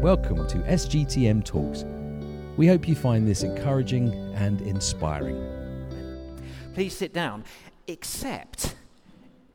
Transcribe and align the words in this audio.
Welcome 0.00 0.46
to 0.48 0.58
SGTM 0.58 1.44
Talks. 1.44 1.84
We 2.56 2.66
hope 2.66 2.88
you 2.88 2.94
find 2.94 3.26
this 3.28 3.42
encouraging 3.42 4.12
and 4.34 4.60
inspiring. 4.62 5.44
Please 6.74 6.96
sit 6.96 7.12
down, 7.12 7.44
except 7.86 8.74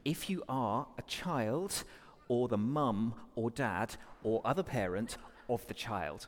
if 0.05 0.29
you 0.29 0.44
are 0.47 0.88
a 0.97 1.02
child 1.04 1.84
or 2.28 2.47
the 2.47 2.57
mum 2.57 3.13
or 3.36 3.49
dad 3.49 3.96
or 4.23 4.41
other 4.46 4.63
parent 4.63 5.17
of 5.49 5.65
the 5.67 5.73
child. 5.73 6.27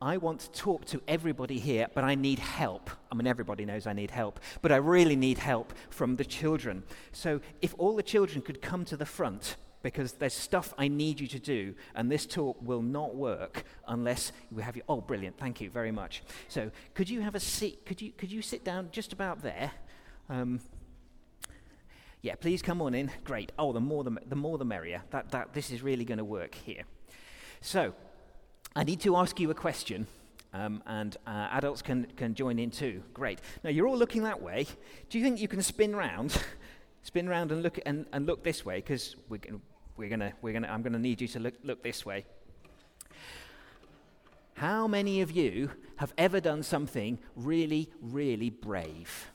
I 0.00 0.16
want 0.16 0.40
to 0.40 0.50
talk 0.52 0.84
to 0.86 1.00
everybody 1.06 1.58
here, 1.58 1.86
but 1.94 2.04
I 2.04 2.16
need 2.16 2.40
help. 2.40 2.90
I 3.10 3.14
mean, 3.14 3.26
everybody 3.26 3.64
knows 3.64 3.86
I 3.86 3.92
need 3.92 4.10
help, 4.10 4.40
but 4.60 4.72
I 4.72 4.76
really 4.76 5.16
need 5.16 5.38
help 5.38 5.72
from 5.90 6.16
the 6.16 6.24
children. 6.24 6.82
So, 7.12 7.40
if 7.60 7.74
all 7.78 7.94
the 7.94 8.02
children 8.02 8.42
could 8.42 8.60
come 8.60 8.84
to 8.86 8.96
the 8.96 9.06
front, 9.06 9.56
because 9.82 10.12
there's 10.12 10.34
stuff 10.34 10.72
I 10.78 10.88
need 10.88 11.20
you 11.20 11.26
to 11.28 11.38
do, 11.38 11.74
and 11.94 12.10
this 12.10 12.26
talk 12.26 12.56
will 12.62 12.82
not 12.82 13.14
work 13.14 13.64
unless 13.88 14.32
we 14.50 14.62
have 14.62 14.76
you. 14.76 14.82
Oh, 14.88 15.00
brilliant! 15.00 15.38
Thank 15.38 15.60
you 15.60 15.70
very 15.70 15.92
much. 15.92 16.22
So, 16.48 16.70
could 16.94 17.08
you 17.10 17.20
have 17.20 17.34
a 17.34 17.40
seat? 17.40 17.84
Could 17.86 18.00
you 18.00 18.12
could 18.12 18.30
you 18.30 18.42
sit 18.42 18.64
down 18.64 18.88
just 18.92 19.12
about 19.12 19.42
there? 19.42 19.72
Um, 20.28 20.60
yeah, 22.22 22.36
please 22.36 22.62
come 22.62 22.80
on 22.80 22.94
in. 22.94 23.10
Great. 23.24 23.52
Oh, 23.58 23.72
the 23.72 23.80
more 23.80 24.04
the, 24.04 24.16
the 24.26 24.36
more 24.36 24.58
the 24.58 24.64
merrier. 24.64 25.02
That 25.10 25.30
that 25.30 25.52
this 25.52 25.70
is 25.70 25.82
really 25.82 26.04
going 26.04 26.18
to 26.18 26.24
work 26.24 26.54
here. 26.54 26.84
So. 27.60 27.94
I 28.74 28.84
need 28.84 29.00
to 29.00 29.16
ask 29.16 29.38
you 29.38 29.50
a 29.50 29.54
question, 29.54 30.06
um, 30.54 30.82
and 30.86 31.14
uh, 31.26 31.48
adults 31.50 31.82
can, 31.82 32.06
can 32.16 32.34
join 32.34 32.58
in 32.58 32.70
too. 32.70 33.02
Great. 33.12 33.38
Now, 33.62 33.68
you're 33.68 33.86
all 33.86 33.98
looking 33.98 34.22
that 34.22 34.40
way. 34.40 34.66
Do 35.10 35.18
you 35.18 35.24
think 35.24 35.40
you 35.40 35.48
can 35.48 35.60
spin 35.60 35.94
round? 35.94 36.42
spin 37.02 37.28
round 37.28 37.52
and 37.52 37.62
look, 37.62 37.78
and, 37.84 38.06
and 38.14 38.24
look 38.24 38.42
this 38.42 38.64
way, 38.64 38.76
because 38.76 39.14
we're, 39.28 39.40
we're 39.96 40.08
gonna, 40.08 40.32
we're 40.42 40.52
gonna, 40.52 40.68
I'm 40.68 40.82
going 40.82 40.92
to 40.92 40.98
need 40.98 41.20
you 41.20 41.28
to 41.28 41.40
look, 41.40 41.54
look 41.62 41.82
this 41.82 42.04
way. 42.06 42.24
How 44.54 44.86
many 44.86 45.20
of 45.22 45.32
you 45.32 45.70
have 45.96 46.12
ever 46.16 46.40
done 46.40 46.62
something 46.62 47.18
really, 47.36 47.90
really 48.00 48.50
brave? 48.50 49.30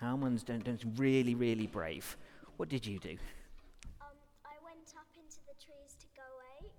How 0.00 0.16
many's 0.16 0.42
done, 0.42 0.60
done 0.60 0.78
something 0.78 0.96
really, 0.96 1.34
really 1.34 1.66
brave? 1.66 2.16
What 2.56 2.68
did 2.68 2.86
you 2.86 2.98
do? 2.98 3.16
Um, 4.00 4.16
I 4.44 4.54
went 4.64 4.92
up 4.96 5.06
into 5.16 5.38
the 5.46 5.54
trees 5.64 5.94
to 6.00 6.06
go 6.16 6.22
ape. 6.60 6.72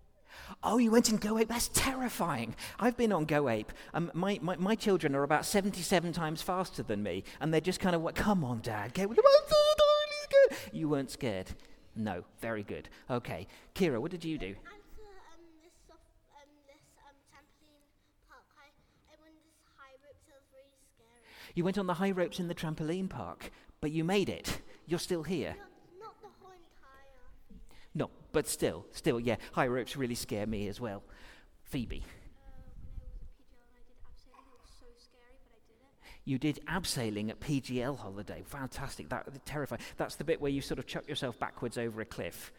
Oh, 0.64 0.78
you 0.78 0.92
went 0.92 1.10
in 1.10 1.18
Go 1.18 1.38
Ape? 1.38 1.48
That's 1.48 1.70
terrifying. 1.70 2.56
I've 2.80 2.98
been 2.98 3.12
on 3.12 3.26
Go 3.26 3.48
Ape. 3.48 3.72
Um, 3.94 4.12
my, 4.14 4.40
my, 4.42 4.56
my, 4.58 4.76
children 4.76 5.16
are 5.16 5.24
about 5.24 5.46
77 5.46 6.12
times 6.12 6.42
faster 6.42 6.84
than 6.84 7.04
me, 7.04 7.24
and 7.40 7.54
they're 7.54 7.62
just 7.62 7.80
kind 7.80 7.96
of, 7.96 8.02
like, 8.02 8.16
come 8.16 8.44
on, 8.44 8.60
Dad, 8.62 8.94
get 8.94 9.08
with 9.08 9.18
the 9.18 9.24
You 10.72 10.90
weren't 10.90 11.12
scared? 11.12 11.48
No, 12.00 12.24
very 12.40 12.64
good. 12.64 12.88
Okay. 13.10 13.46
Kira, 13.76 14.00
what 14.00 14.10
did 14.10 14.24
you 14.24 14.38
do? 14.38 14.56
You 21.56 21.66
went 21.66 21.78
on 21.78 21.88
the 21.88 21.96
high 21.96 22.12
ropes 22.12 22.40
in 22.40 22.48
the 22.48 22.56
trampoline 22.56 23.10
park, 23.10 23.52
but 23.82 23.92
you 23.92 24.06
made 24.06 24.30
it. 24.30 24.62
You're 24.88 24.98
still 24.98 25.24
here. 25.24 25.58
No, 27.94 28.10
but 28.32 28.48
still, 28.48 28.86
still, 28.92 29.20
yeah, 29.20 29.36
high 29.52 29.68
ropes 29.68 29.98
really 29.98 30.16
scare 30.16 30.48
me 30.48 30.70
as 30.70 30.80
well. 30.80 31.04
Phoebe. 31.64 32.04
You 36.26 36.38
did 36.38 36.60
abseiling 36.68 37.30
at 37.30 37.40
PGL 37.40 37.98
holiday. 37.98 38.44
Fantastic. 38.46 39.10
That 39.10 39.46
terrifying. 39.46 39.82
That's 39.98 40.16
the 40.16 40.24
bit 40.24 40.40
where 40.42 40.52
you 40.52 40.62
sort 40.62 40.80
of 40.80 40.86
chuck 40.86 41.08
yourself 41.08 41.40
backwards 41.40 41.78
over 41.78 42.02
a 42.02 42.06
cliff. 42.06 42.52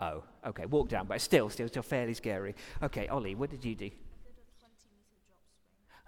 Oh, 0.00 0.22
okay. 0.46 0.66
Walk 0.66 0.88
down, 0.88 1.06
but 1.06 1.20
still, 1.20 1.48
still, 1.50 1.68
still 1.68 1.82
fairly 1.82 2.14
scary. 2.14 2.54
Okay, 2.82 3.08
Ollie, 3.08 3.34
what 3.34 3.50
did 3.50 3.64
you 3.64 3.74
do? 3.74 3.90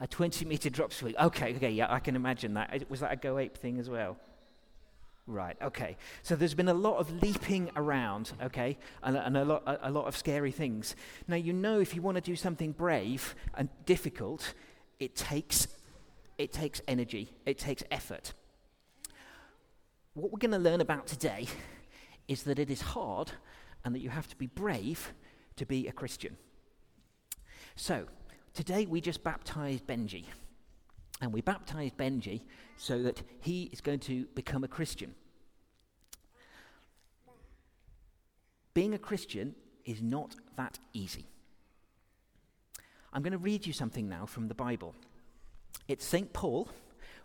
A 0.00 0.06
20 0.06 0.44
meter 0.44 0.70
drop 0.70 0.92
swing. 0.92 1.14
Okay, 1.20 1.54
okay, 1.56 1.70
yeah, 1.70 1.92
I 1.92 1.98
can 1.98 2.16
imagine 2.16 2.54
that. 2.54 2.88
Was 2.88 3.00
that 3.00 3.12
a 3.12 3.16
Go 3.16 3.38
Ape 3.38 3.56
thing 3.56 3.78
as 3.78 3.90
well? 3.90 4.16
Right, 5.26 5.56
okay. 5.60 5.96
So 6.22 6.34
there's 6.34 6.54
been 6.54 6.68
a 6.68 6.74
lot 6.74 6.96
of 6.96 7.22
leaping 7.22 7.70
around, 7.76 8.32
okay, 8.42 8.78
and, 9.02 9.16
and 9.16 9.36
a, 9.36 9.44
lot, 9.44 9.62
a, 9.66 9.88
a 9.88 9.90
lot 9.90 10.06
of 10.06 10.16
scary 10.16 10.50
things. 10.50 10.96
Now, 11.28 11.36
you 11.36 11.52
know, 11.52 11.80
if 11.80 11.94
you 11.94 12.02
want 12.02 12.16
to 12.16 12.22
do 12.22 12.34
something 12.34 12.72
brave 12.72 13.34
and 13.54 13.68
difficult, 13.84 14.54
it 15.00 15.16
takes, 15.16 15.66
it 16.38 16.52
takes 16.52 16.80
energy, 16.86 17.30
it 17.46 17.58
takes 17.58 17.82
effort. 17.90 18.34
What 20.14 20.30
we're 20.30 20.38
going 20.38 20.52
to 20.52 20.58
learn 20.58 20.80
about 20.80 21.06
today 21.06 21.46
is 22.28 22.44
that 22.44 22.58
it 22.58 22.70
is 22.70 22.82
hard 22.82 23.32
and 23.84 23.94
that 23.94 24.00
you 24.00 24.10
have 24.10 24.28
to 24.28 24.36
be 24.36 24.46
brave 24.46 25.14
to 25.56 25.64
be 25.64 25.88
a 25.88 25.92
Christian. 25.92 26.36
So, 27.76 28.06
today 28.52 28.86
we 28.86 29.00
just 29.00 29.24
baptized 29.24 29.86
Benji. 29.86 30.24
And 31.22 31.32
we 31.32 31.40
baptized 31.40 31.96
Benji 31.96 32.42
so 32.76 33.02
that 33.02 33.22
he 33.40 33.64
is 33.72 33.80
going 33.80 34.00
to 34.00 34.26
become 34.34 34.64
a 34.64 34.68
Christian. 34.68 35.14
Being 38.74 38.94
a 38.94 38.98
Christian 38.98 39.54
is 39.84 40.00
not 40.00 40.34
that 40.56 40.78
easy. 40.92 41.26
I'm 43.12 43.22
going 43.22 43.32
to 43.32 43.38
read 43.38 43.66
you 43.66 43.72
something 43.72 44.08
now 44.08 44.24
from 44.24 44.46
the 44.46 44.54
Bible. 44.54 44.94
It's 45.88 46.04
St. 46.04 46.32
Paul 46.32 46.68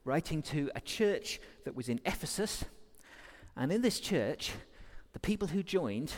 writing 0.04 0.42
to 0.44 0.72
a 0.76 0.82
church 0.82 1.40
that 1.64 1.76
was 1.76 1.90
in 1.90 2.00
Ephesus. 2.06 2.66
And 3.56 3.72
in 3.72 3.82
this 3.82 4.00
church, 4.00 4.54
the 5.14 5.20
people 5.20 5.48
who 5.48 5.62
joined 5.62 6.12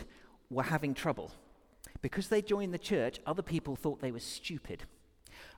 were 0.50 0.62
having 0.62 0.94
trouble. 0.94 1.32
Because 2.00 2.28
they 2.28 2.40
joined 2.40 2.72
the 2.72 2.78
church, 2.78 3.20
other 3.26 3.42
people 3.42 3.76
thought 3.76 4.00
they 4.00 4.12
were 4.12 4.20
stupid. 4.20 4.84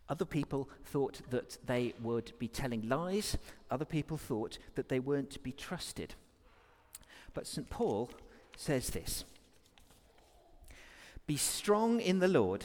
Other 0.09 0.25
people 0.25 0.69
thought 0.85 1.21
that 1.31 1.59
they 1.65 1.95
would 2.03 2.33
be 2.41 2.49
telling 2.49 2.89
lies. 2.89 3.39
Other 3.71 3.85
people 3.85 4.17
thought 4.17 4.59
that 4.75 4.89
they 4.89 4.99
weren't 4.99 5.31
to 5.31 5.39
be 5.39 5.53
trusted. 5.53 6.15
But 7.33 7.47
St. 7.47 7.71
Paul 7.71 8.11
says 8.57 8.91
this 8.91 9.25
Be 11.29 11.37
strong 11.37 12.01
in 12.01 12.19
the 12.19 12.27
Lord 12.27 12.65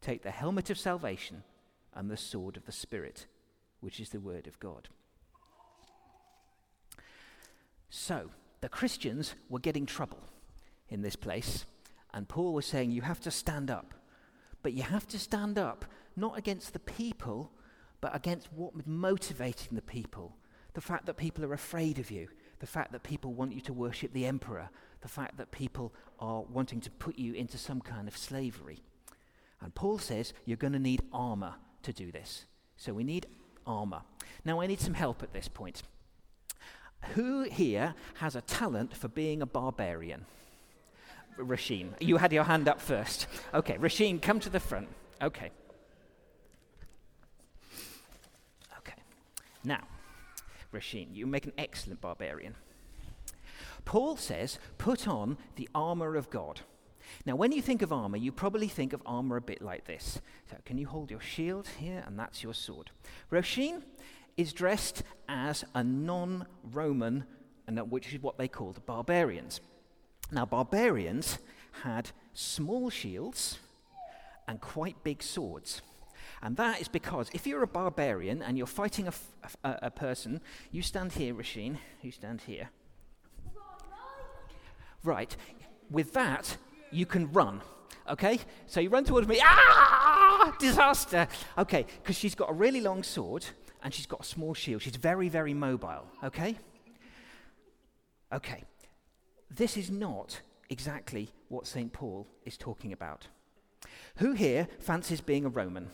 Take 0.00 0.22
the 0.22 0.30
helmet 0.30 0.70
of 0.70 0.78
salvation 0.78 1.42
and 1.94 2.10
the 2.10 2.16
sword 2.16 2.56
of 2.56 2.66
the 2.66 2.72
Spirit, 2.72 3.26
which 3.80 4.00
is 4.00 4.10
the 4.10 4.20
word 4.20 4.46
of 4.46 4.58
God. 4.60 4.88
So, 7.90 8.30
the 8.60 8.68
Christians 8.68 9.34
were 9.48 9.58
getting 9.58 9.86
trouble 9.86 10.20
in 10.88 11.02
this 11.02 11.16
place, 11.16 11.64
and 12.14 12.28
Paul 12.28 12.52
was 12.54 12.66
saying, 12.66 12.92
You 12.92 13.02
have 13.02 13.20
to 13.20 13.30
stand 13.30 13.70
up. 13.70 13.94
But 14.62 14.74
you 14.74 14.82
have 14.82 15.08
to 15.08 15.18
stand 15.18 15.58
up 15.58 15.84
not 16.16 16.36
against 16.36 16.72
the 16.72 16.78
people, 16.80 17.50
but 18.00 18.14
against 18.14 18.52
what 18.52 18.74
was 18.74 18.86
motivating 18.86 19.74
the 19.74 19.82
people. 19.82 20.36
The 20.74 20.80
fact 20.80 21.06
that 21.06 21.16
people 21.16 21.44
are 21.44 21.54
afraid 21.54 21.98
of 21.98 22.10
you, 22.10 22.28
the 22.58 22.66
fact 22.66 22.92
that 22.92 23.02
people 23.02 23.32
want 23.32 23.52
you 23.52 23.60
to 23.62 23.72
worship 23.72 24.12
the 24.12 24.26
emperor, 24.26 24.68
the 25.00 25.08
fact 25.08 25.38
that 25.38 25.50
people 25.50 25.92
are 26.18 26.42
wanting 26.42 26.80
to 26.82 26.90
put 26.90 27.18
you 27.18 27.32
into 27.32 27.58
some 27.58 27.80
kind 27.80 28.06
of 28.06 28.16
slavery. 28.16 28.82
And 29.62 29.74
Paul 29.74 29.98
says 29.98 30.32
you're 30.44 30.56
going 30.56 30.72
to 30.72 30.78
need 30.78 31.02
armor 31.12 31.54
to 31.82 31.92
do 31.92 32.10
this. 32.10 32.46
So 32.76 32.92
we 32.92 33.04
need 33.04 33.26
armor. 33.66 34.02
Now, 34.44 34.60
I 34.60 34.66
need 34.66 34.80
some 34.80 34.94
help 34.94 35.22
at 35.22 35.32
this 35.32 35.48
point. 35.48 35.82
Who 37.14 37.42
here 37.44 37.94
has 38.14 38.36
a 38.36 38.40
talent 38.42 38.96
for 38.96 39.08
being 39.08 39.42
a 39.42 39.46
barbarian? 39.46 40.26
Rasheen, 41.38 41.90
you 42.00 42.18
had 42.18 42.32
your 42.32 42.44
hand 42.44 42.68
up 42.68 42.80
first. 42.80 43.26
Okay, 43.54 43.76
Rasheen, 43.76 44.20
come 44.20 44.40
to 44.40 44.50
the 44.50 44.60
front. 44.60 44.88
Okay. 45.22 45.50
Okay. 48.78 48.94
Now, 49.64 49.82
Rasheen, 50.72 51.14
you 51.14 51.26
make 51.26 51.46
an 51.46 51.52
excellent 51.56 52.00
barbarian. 52.00 52.54
Paul 53.84 54.16
says, 54.16 54.58
put 54.78 55.08
on 55.08 55.38
the 55.56 55.68
armor 55.74 56.16
of 56.16 56.30
God. 56.30 56.60
Now, 57.26 57.36
when 57.36 57.52
you 57.52 57.60
think 57.60 57.82
of 57.82 57.92
armor, 57.92 58.16
you 58.16 58.32
probably 58.32 58.68
think 58.68 58.92
of 58.92 59.02
armor 59.04 59.36
a 59.36 59.42
bit 59.42 59.60
like 59.60 59.84
this. 59.84 60.20
So, 60.50 60.56
can 60.64 60.78
you 60.78 60.86
hold 60.86 61.10
your 61.10 61.20
shield 61.20 61.68
here? 61.78 62.02
And 62.06 62.18
that's 62.18 62.42
your 62.42 62.54
sword. 62.54 62.90
Roshin 63.30 63.82
is 64.36 64.52
dressed 64.52 65.02
as 65.28 65.64
a 65.74 65.84
non 65.84 66.46
Roman, 66.72 67.24
which 67.68 68.12
is 68.12 68.22
what 68.22 68.38
they 68.38 68.48
called 68.48 68.84
barbarians. 68.86 69.60
Now, 70.32 70.46
barbarians 70.46 71.38
had 71.82 72.10
small 72.32 72.90
shields 72.90 73.58
and 74.48 74.60
quite 74.60 75.02
big 75.04 75.22
swords. 75.22 75.82
And 76.42 76.56
that 76.56 76.80
is 76.80 76.88
because 76.88 77.28
if 77.34 77.46
you're 77.46 77.62
a 77.62 77.66
barbarian 77.66 78.42
and 78.42 78.56
you're 78.56 78.66
fighting 78.66 79.08
a, 79.08 79.12
a 79.62 79.90
person, 79.90 80.40
you 80.70 80.80
stand 80.82 81.12
here, 81.12 81.34
Rasheen, 81.34 81.76
you 82.00 82.10
stand 82.10 82.42
here. 82.42 82.70
Right. 85.02 85.36
With 85.90 86.12
that, 86.14 86.56
you 86.90 87.06
can 87.06 87.30
run. 87.32 87.60
Okay? 88.08 88.38
So 88.66 88.80
you 88.80 88.88
run 88.88 89.04
towards 89.04 89.28
me. 89.28 89.40
Ah! 89.42 90.56
Disaster. 90.58 91.28
Okay, 91.58 91.86
because 92.02 92.16
she's 92.16 92.34
got 92.34 92.50
a 92.50 92.52
really 92.52 92.80
long 92.80 93.02
sword 93.02 93.44
and 93.82 93.92
she's 93.94 94.06
got 94.06 94.20
a 94.20 94.24
small 94.24 94.54
shield. 94.54 94.82
She's 94.82 94.96
very, 94.96 95.28
very 95.28 95.54
mobile. 95.54 96.06
Okay? 96.24 96.56
Okay. 98.32 98.64
This 99.50 99.76
is 99.76 99.90
not 99.90 100.40
exactly 100.68 101.30
what 101.48 101.66
St. 101.66 101.92
Paul 101.92 102.26
is 102.44 102.56
talking 102.56 102.92
about. 102.92 103.26
Who 104.16 104.32
here 104.32 104.68
fancies 104.78 105.20
being 105.20 105.44
a 105.44 105.48
Roman? 105.48 105.88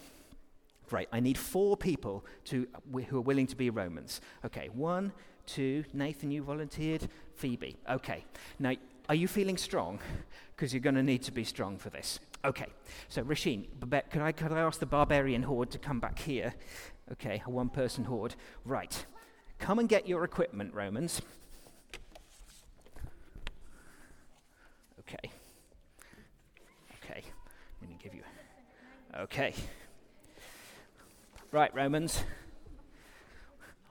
Great. 0.89 1.09
I 1.13 1.21
need 1.21 1.39
four 1.39 1.77
people 1.77 2.25
to, 2.45 2.67
who 3.09 3.19
are 3.19 3.23
willing 3.23 3.47
to 3.49 3.57
be 3.57 3.71
Romans. 3.71 4.21
Okay, 4.45 4.69
one, 4.73 5.13
two. 5.47 5.85
Nathan, 5.93 6.31
you 6.31 6.43
volunteered. 6.43 7.09
Phoebe. 7.35 7.77
Okay. 7.91 8.25
Now, 8.59 8.75
are 9.09 9.15
you 9.15 9.29
feeling 9.29 9.57
strong? 9.57 9.99
Because 10.55 10.73
you're 10.73 10.81
going 10.81 10.95
to 10.95 11.03
need 11.03 11.23
to 11.25 11.33
be 11.33 11.45
strong 11.45 11.79
for 11.79 11.91
this. 11.91 12.19
Okay. 12.45 12.67
So, 13.09 13.23
Rasheen, 13.23 13.67
could 14.11 14.23
I, 14.23 14.33
could 14.33 14.53
I 14.53 14.61
ask 14.61 14.81
the 14.81 14.87
barbarian 14.87 15.43
horde 15.43 15.71
to 15.73 15.79
come 15.79 16.01
back 16.01 16.19
here? 16.19 16.55
Okay, 17.13 17.43
a 17.47 17.51
one 17.51 17.69
person 17.69 18.05
horde. 18.05 18.35
Right. 18.65 19.07
Come 19.59 19.79
and 19.79 19.89
get 19.89 20.09
your 20.09 20.25
equipment, 20.25 20.75
Romans. 20.75 21.23
Okay. 25.01 25.31
Okay. 27.05 27.23
Let 27.81 27.91
me 27.91 27.97
give 28.03 28.15
you. 28.15 28.23
Okay. 29.17 29.55
Right, 31.53 31.73
Romans. 31.75 32.25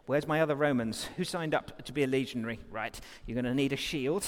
Where's 0.07 0.27
my 0.27 0.41
other 0.41 0.55
Romans? 0.55 1.05
Who 1.17 1.23
signed 1.23 1.55
up 1.55 1.83
to 1.85 1.93
be 1.93 2.03
a 2.03 2.07
legionary? 2.07 2.59
Right. 2.69 2.99
You're 3.25 3.35
going 3.35 3.45
to 3.45 3.55
need 3.55 3.73
a 3.73 3.77
shield. 3.77 4.25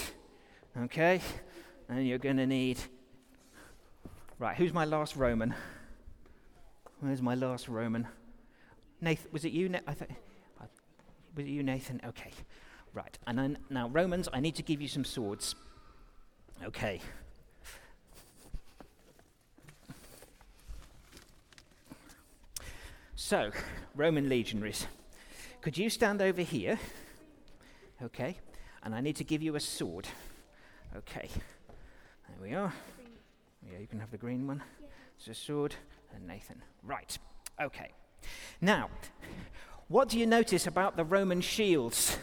Okay? 0.76 1.20
And 1.88 2.06
you're 2.06 2.18
going 2.18 2.36
to 2.36 2.46
need. 2.46 2.78
Right, 4.38 4.56
who's 4.56 4.72
my 4.72 4.84
last 4.84 5.16
Roman? 5.16 5.54
Where's 7.00 7.22
my 7.22 7.34
last 7.34 7.68
Roman? 7.68 8.06
Nathan, 9.00 9.30
was 9.32 9.44
it 9.44 9.52
you? 9.52 9.72
I 9.86 9.92
th- 9.92 10.10
uh, 10.60 10.64
was 11.36 11.46
it 11.46 11.48
you, 11.48 11.62
Nathan? 11.62 12.00
Okay. 12.04 12.30
Right. 12.92 13.16
And 13.26 13.38
then, 13.38 13.58
now, 13.70 13.88
Romans, 13.88 14.28
I 14.32 14.40
need 14.40 14.56
to 14.56 14.62
give 14.62 14.82
you 14.82 14.88
some 14.88 15.04
swords. 15.04 15.54
Okay. 16.64 17.00
So, 23.14 23.50
Roman 23.94 24.28
legionaries, 24.28 24.86
could 25.60 25.76
you 25.76 25.90
stand 25.90 26.22
over 26.22 26.42
here? 26.42 26.78
Okay. 28.02 28.38
And 28.82 28.94
I 28.94 29.00
need 29.00 29.16
to 29.16 29.24
give 29.24 29.42
you 29.42 29.54
a 29.54 29.60
sword. 29.60 30.08
Okay. 30.96 31.28
There 32.28 32.38
we 32.42 32.54
are. 32.54 32.72
Yeah, 33.70 33.78
you 33.78 33.86
can 33.86 34.00
have 34.00 34.10
the 34.10 34.18
green 34.18 34.46
one. 34.46 34.62
It's 35.18 35.28
a 35.28 35.34
sword 35.34 35.74
and 36.14 36.26
Nathan. 36.26 36.62
Right. 36.82 37.18
Okay. 37.60 37.92
Now, 38.60 38.90
what 39.88 40.08
do 40.08 40.18
you 40.18 40.26
notice 40.26 40.66
about 40.66 40.96
the 40.96 41.04
Roman 41.04 41.40
shields? 41.40 42.18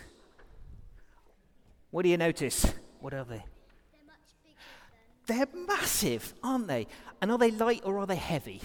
What 1.92 2.04
do 2.04 2.10
you 2.10 2.18
notice? 2.18 2.74
What 3.00 3.14
are 3.14 3.24
they? 3.24 3.44
They're 5.28 5.48
massive, 5.68 6.34
aren't 6.44 6.68
they? 6.68 6.88
And 7.22 7.32
are 7.32 7.38
they 7.38 7.52
light 7.52 7.82
or 7.84 8.00
are 8.00 8.06
they 8.06 8.16
heavy? 8.16 8.62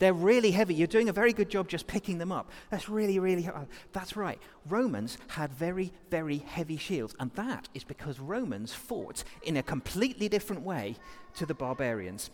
They're 0.00 0.14
really 0.14 0.50
heavy. 0.50 0.74
You're 0.74 0.86
doing 0.86 1.10
a 1.10 1.12
very 1.12 1.34
good 1.34 1.50
job 1.50 1.68
just 1.68 1.86
picking 1.86 2.16
them 2.16 2.32
up. 2.32 2.50
That's 2.70 2.88
really, 2.88 3.18
really 3.18 3.42
hard. 3.42 3.68
That's 3.92 4.16
right. 4.16 4.40
Romans 4.66 5.18
had 5.28 5.52
very, 5.52 5.92
very 6.10 6.38
heavy 6.38 6.78
shields. 6.78 7.14
And 7.20 7.30
that 7.34 7.68
is 7.74 7.84
because 7.84 8.18
Romans 8.18 8.72
fought 8.72 9.22
in 9.42 9.58
a 9.58 9.62
completely 9.62 10.28
different 10.28 10.62
way 10.62 10.96
to 11.34 11.44
the 11.44 11.52
barbarians. 11.52 12.30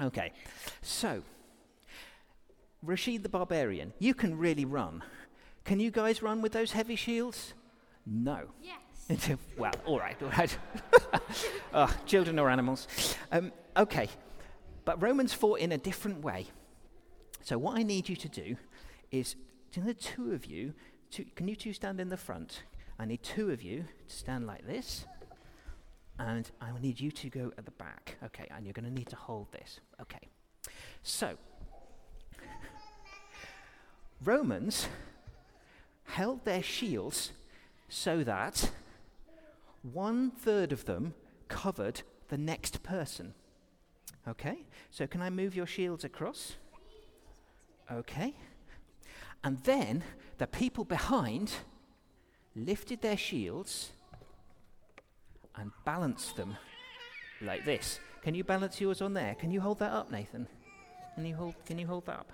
Okay, 0.00 0.32
so 0.82 1.22
Rashid 2.82 3.24
the 3.24 3.28
barbarian, 3.28 3.92
you 3.98 4.14
can 4.14 4.38
really 4.38 4.64
run. 4.64 5.02
Can 5.64 5.80
you 5.80 5.90
guys 5.90 6.22
run 6.22 6.42
with 6.42 6.52
those 6.52 6.72
heavy 6.72 6.96
shields? 6.96 7.54
No. 8.06 8.42
Yes. 8.62 9.30
well, 9.58 9.72
all 9.84 9.98
right, 9.98 10.16
all 10.22 10.28
right. 10.30 10.56
oh, 11.74 11.96
children 12.06 12.38
or 12.38 12.48
animals. 12.50 12.86
Um, 13.32 13.50
okay, 13.76 14.08
but 14.84 15.02
Romans 15.02 15.32
fought 15.32 15.58
in 15.58 15.72
a 15.72 15.78
different 15.78 16.22
way. 16.22 16.46
So, 17.44 17.58
what 17.58 17.78
I 17.78 17.82
need 17.82 18.08
you 18.08 18.16
to 18.16 18.28
do 18.28 18.56
is, 19.10 19.36
do 19.70 19.82
the 19.82 19.92
two 19.92 20.32
of 20.32 20.46
you, 20.46 20.72
two, 21.10 21.26
can 21.36 21.46
you 21.46 21.54
two 21.54 21.74
stand 21.74 22.00
in 22.00 22.08
the 22.08 22.16
front? 22.16 22.62
I 22.98 23.04
need 23.04 23.22
two 23.22 23.50
of 23.50 23.62
you 23.62 23.84
to 24.08 24.16
stand 24.16 24.46
like 24.46 24.66
this, 24.66 25.04
and 26.18 26.50
I 26.58 26.72
will 26.72 26.80
need 26.80 26.98
you 26.98 27.10
to 27.10 27.28
go 27.28 27.52
at 27.58 27.66
the 27.66 27.70
back. 27.72 28.16
Okay, 28.24 28.48
and 28.50 28.64
you're 28.64 28.72
going 28.72 28.86
to 28.86 28.90
need 28.90 29.10
to 29.10 29.16
hold 29.16 29.52
this. 29.52 29.80
Okay. 30.00 30.30
So, 31.02 31.34
Romans 34.24 34.88
held 36.04 36.46
their 36.46 36.62
shields 36.62 37.32
so 37.90 38.24
that 38.24 38.70
one 39.82 40.30
third 40.30 40.72
of 40.72 40.86
them 40.86 41.12
covered 41.48 42.00
the 42.28 42.38
next 42.38 42.82
person. 42.82 43.34
Okay? 44.26 44.64
So, 44.90 45.06
can 45.06 45.20
I 45.20 45.28
move 45.28 45.54
your 45.54 45.66
shields 45.66 46.04
across? 46.04 46.54
Okay. 47.90 48.34
And 49.42 49.58
then 49.64 50.02
the 50.38 50.46
people 50.46 50.84
behind 50.84 51.52
lifted 52.56 53.02
their 53.02 53.16
shields 53.16 53.90
and 55.56 55.70
balanced 55.84 56.36
them 56.36 56.56
like 57.40 57.64
this. 57.64 58.00
Can 58.22 58.34
you 58.34 58.42
balance 58.42 58.80
yours 58.80 59.02
on 59.02 59.12
there? 59.12 59.34
Can 59.34 59.50
you 59.50 59.60
hold 59.60 59.78
that 59.80 59.92
up, 59.92 60.10
Nathan? 60.10 60.48
Can 61.14 61.26
you 61.26 61.34
hold, 61.36 61.54
can 61.66 61.78
you 61.78 61.86
hold 61.86 62.06
that 62.06 62.20
up? 62.20 62.32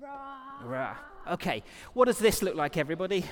Rah. 0.00 0.64
Rah. 0.64 0.96
Okay. 1.30 1.62
What 1.92 2.06
does 2.06 2.18
this 2.18 2.42
look 2.42 2.54
like, 2.54 2.76
everybody? 2.76 3.24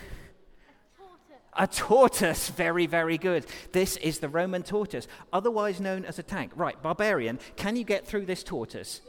A 1.54 1.66
tortoise. 1.66 1.80
A 1.80 1.82
tortoise. 1.82 2.48
Very, 2.50 2.86
very 2.86 3.18
good. 3.18 3.46
This 3.72 3.96
is 3.98 4.20
the 4.20 4.28
Roman 4.28 4.62
tortoise, 4.62 5.08
otherwise 5.32 5.80
known 5.80 6.04
as 6.04 6.18
a 6.18 6.22
tank. 6.22 6.52
Right, 6.54 6.80
barbarian, 6.80 7.38
can 7.56 7.76
you 7.76 7.84
get 7.84 8.06
through 8.06 8.26
this 8.26 8.42
tortoise? 8.42 9.00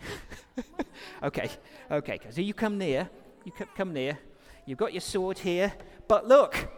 okay, 1.22 1.50
okay. 1.90 2.18
So 2.30 2.40
you 2.40 2.54
come 2.54 2.78
near. 2.78 3.08
You 3.44 3.52
come 3.74 3.92
near. 3.92 4.18
You've 4.66 4.78
got 4.78 4.92
your 4.92 5.00
sword 5.00 5.38
here, 5.38 5.72
but 6.06 6.28
look, 6.28 6.68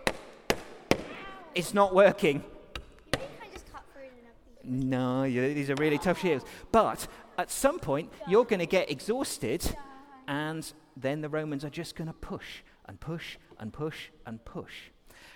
it's 1.55 1.75
not 1.75 1.95
working. 1.95 2.43
You 3.15 3.19
think 3.19 3.31
I 3.43 3.53
just 3.53 3.73
cut 3.73 3.83
through 3.93 4.03
and 4.03 4.81
then 4.81 4.89
No, 4.91 5.25
these 5.25 5.69
are 5.71 5.75
really 5.75 5.99
tough 5.99 6.21
shields. 6.21 6.45
But 6.71 7.07
at 7.37 7.51
some 7.51 7.79
point, 7.79 8.11
you're 8.29 8.45
going 8.45 8.61
to 8.61 8.67
get 8.67 8.91
exhausted, 8.91 9.65
and 10.29 10.73
then 10.97 11.21
the 11.21 11.29
Romans 11.29 11.65
are 11.65 11.71
just 11.71 11.97
going 11.97 12.09
to 12.09 12.15
push 12.15 12.63
and 12.87 13.01
push 13.01 13.37
and 13.59 13.73
push 13.73 14.11
and 14.27 14.45
push. 14.45 14.91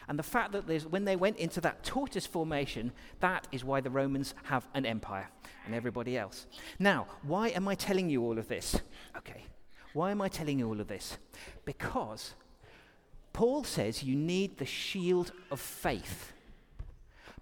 And 0.09 0.19
the 0.19 0.23
fact 0.23 0.53
that 0.53 0.65
when 0.91 1.05
they 1.05 1.17
went 1.17 1.37
into 1.39 1.61
that 1.63 1.83
tortoise 1.83 2.27
formation, 2.27 2.93
that 3.21 3.47
is 3.53 3.65
why 3.65 3.81
the 3.81 3.91
Romans 3.91 4.35
have 4.45 4.67
an 4.75 4.87
empire 4.87 5.29
and 5.65 5.75
everybody 5.75 6.17
else. 6.17 6.47
Now, 6.79 7.07
why 7.23 7.49
am 7.49 7.69
I 7.69 7.75
telling 7.75 8.09
you 8.09 8.23
all 8.23 8.39
of 8.39 8.49
this? 8.49 8.81
Okay, 9.17 9.45
why 9.93 10.11
am 10.11 10.21
I 10.21 10.29
telling 10.29 10.59
you 10.59 10.69
all 10.69 10.81
of 10.81 10.89
this? 10.89 11.19
Because 11.65 12.35
Paul 13.33 13.65
says 13.65 14.03
you 14.03 14.17
need 14.17 14.59
the 14.59 14.67
shield 14.67 15.33
of 15.51 15.61
faith. 15.61 16.33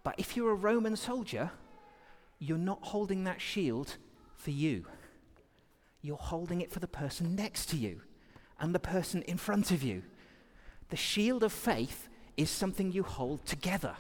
But 0.03 0.15
if 0.19 0.37
you're 0.37 0.51
a 0.51 0.55
Roman 0.55 0.97
soldier, 0.97 1.51
you're 2.39 2.59
not 2.59 2.81
holding 2.83 3.25
that 3.25 3.41
shield 3.41 3.97
for 4.37 4.51
you. 4.51 4.87
You're 6.03 6.17
holding 6.17 6.61
it 6.61 6.71
for 6.71 6.81
the 6.81 6.89
person 6.89 7.35
next 7.35 7.67
to 7.71 7.77
you 7.77 8.03
and 8.61 8.75
the 8.75 8.81
person 8.81 9.23
in 9.23 9.39
front 9.39 9.71
of 9.71 9.83
you. 9.83 10.03
The 10.91 10.97
shield 10.97 11.43
of 11.43 11.53
faith 11.53 12.09
is 12.37 12.51
something 12.51 12.93
you 12.93 13.03
hold 13.03 13.45
together. 13.45 13.97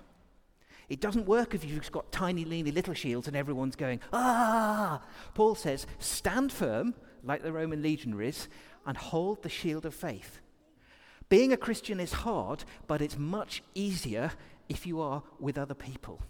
It 0.89 1.01
doesn't 1.01 1.27
work 1.27 1.55
if 1.55 1.65
you've 1.65 1.91
got 1.91 2.13
tiny, 2.13 2.45
leany 2.45 2.73
little 2.73 2.95
shields 2.95 3.27
and 3.27 3.37
everyone's 3.37 3.77
going, 3.77 4.01
ah! 4.13 5.03
Paul 5.35 5.55
says, 5.55 5.87
Stand 5.99 6.53
firm, 6.53 6.95
like 7.23 7.43
the 7.43 7.53
Roman 7.53 7.83
legionaries, 7.83 8.49
and 8.87 8.97
hold 8.97 9.43
the 9.43 9.49
shield 9.49 9.87
of 9.87 9.95
faith. 9.95 10.41
Being 11.29 11.53
a 11.53 11.57
Christian 11.57 12.01
is 12.01 12.13
hard, 12.13 12.65
but 12.87 13.01
it's 13.01 13.19
much 13.19 13.63
easier 13.75 14.33
if 14.69 14.87
you 14.87 15.01
are 15.01 15.23
with 15.41 15.57
other 15.57 15.75
people. 15.75 16.21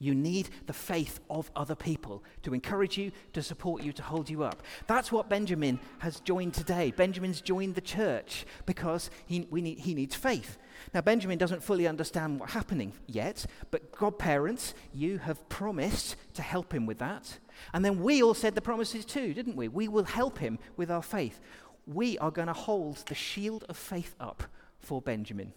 You 0.00 0.14
need 0.14 0.50
the 0.66 0.72
faith 0.72 1.18
of 1.28 1.50
other 1.56 1.74
people 1.74 2.22
to 2.44 2.54
encourage 2.54 2.96
you, 2.96 3.10
to 3.32 3.42
support 3.42 3.82
you, 3.82 3.92
to 3.92 4.02
hold 4.02 4.30
you 4.30 4.44
up. 4.44 4.62
That's 4.86 5.10
what 5.10 5.28
Benjamin 5.28 5.80
has 5.98 6.20
joined 6.20 6.54
today. 6.54 6.92
Benjamin's 6.96 7.40
joined 7.40 7.74
the 7.74 7.80
church 7.80 8.46
because 8.64 9.10
he, 9.26 9.48
need, 9.50 9.80
he 9.80 9.94
needs 9.94 10.14
faith. 10.14 10.56
Now, 10.94 11.00
Benjamin 11.00 11.36
doesn't 11.36 11.64
fully 11.64 11.88
understand 11.88 12.38
what's 12.38 12.52
happening 12.52 12.92
yet, 13.08 13.44
but 13.72 13.90
godparents, 13.90 14.74
you 14.92 15.18
have 15.18 15.48
promised 15.48 16.14
to 16.34 16.42
help 16.42 16.72
him 16.72 16.86
with 16.86 16.98
that. 16.98 17.38
And 17.74 17.84
then 17.84 18.00
we 18.00 18.22
all 18.22 18.34
said 18.34 18.54
the 18.54 18.60
promises 18.60 19.04
too, 19.04 19.34
didn't 19.34 19.56
we? 19.56 19.66
We 19.66 19.88
will 19.88 20.04
help 20.04 20.38
him 20.38 20.60
with 20.76 20.92
our 20.92 21.02
faith. 21.02 21.40
We 21.86 22.18
are 22.18 22.30
going 22.30 22.46
to 22.46 22.52
hold 22.52 22.98
the 23.06 23.16
shield 23.16 23.64
of 23.68 23.76
faith 23.76 24.14
up 24.20 24.44
for 24.78 25.02
Benjamin. 25.02 25.52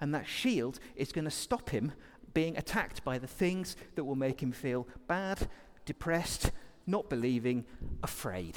And 0.00 0.14
that 0.14 0.26
shield 0.26 0.80
is 0.94 1.12
going 1.12 1.24
to 1.26 1.30
stop 1.30 1.70
him 1.70 1.92
being 2.36 2.58
attacked 2.58 3.02
by 3.02 3.16
the 3.16 3.26
things 3.26 3.76
that 3.94 4.04
will 4.04 4.14
make 4.14 4.42
him 4.42 4.52
feel 4.52 4.86
bad, 5.06 5.48
depressed, 5.86 6.52
not 6.86 7.08
believing, 7.08 7.64
afraid. 8.02 8.54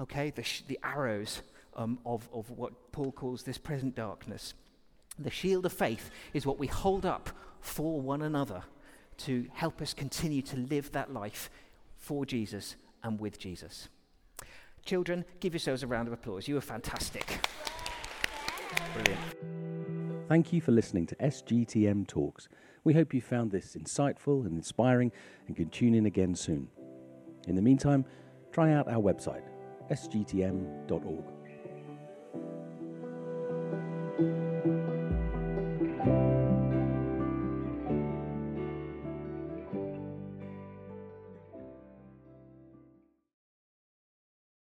Okay, 0.00 0.30
the, 0.30 0.44
sh- 0.44 0.62
the 0.68 0.78
arrows 0.84 1.42
um, 1.74 1.98
of, 2.06 2.28
of 2.32 2.48
what 2.52 2.92
Paul 2.92 3.10
calls 3.10 3.42
this 3.42 3.58
present 3.58 3.96
darkness. 3.96 4.54
The 5.18 5.32
shield 5.32 5.66
of 5.66 5.72
faith 5.72 6.12
is 6.32 6.46
what 6.46 6.60
we 6.60 6.68
hold 6.68 7.04
up 7.04 7.30
for 7.60 8.00
one 8.00 8.22
another 8.22 8.62
to 9.26 9.48
help 9.52 9.82
us 9.82 9.92
continue 9.92 10.42
to 10.42 10.56
live 10.56 10.92
that 10.92 11.12
life 11.12 11.50
for 11.96 12.24
Jesus 12.24 12.76
and 13.02 13.18
with 13.18 13.36
Jesus. 13.40 13.88
Children, 14.84 15.24
give 15.40 15.54
yourselves 15.54 15.82
a 15.82 15.88
round 15.88 16.06
of 16.06 16.14
applause. 16.14 16.46
You 16.46 16.56
are 16.56 16.60
fantastic. 16.60 17.26
Brilliant. 18.94 20.28
Thank 20.28 20.52
you 20.52 20.60
for 20.60 20.70
listening 20.70 21.06
to 21.06 21.16
SGTM 21.16 22.06
Talks. 22.06 22.48
We 22.84 22.94
hope 22.94 23.14
you 23.14 23.20
found 23.20 23.50
this 23.50 23.76
insightful 23.76 24.46
and 24.46 24.56
inspiring 24.56 25.12
and 25.46 25.56
can 25.56 25.70
tune 25.70 25.94
in 25.94 26.06
again 26.06 26.34
soon. 26.34 26.68
In 27.46 27.54
the 27.54 27.62
meantime, 27.62 28.04
try 28.52 28.72
out 28.72 28.88
our 28.88 29.00
website, 29.00 29.42
sgtm.org. 29.90 31.37